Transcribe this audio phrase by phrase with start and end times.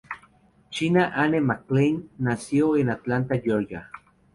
[0.77, 3.91] China Anne McClain nació en Atlanta, Georgia.